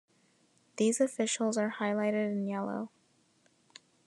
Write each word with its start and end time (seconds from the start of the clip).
These 0.77 0.99
officials 0.99 1.57
are 1.57 1.75
highlighted 1.79 2.31
in 2.31 2.47
yellow. 2.47 2.89